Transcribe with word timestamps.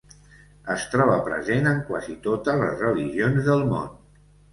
Es 0.75 0.85
troba 0.93 1.17
present 1.27 1.69
en 1.71 1.77
quasi 1.89 2.15
totes 2.23 2.57
les 2.63 2.81
religions 2.85 3.51
del 3.51 3.63
món. 3.75 3.93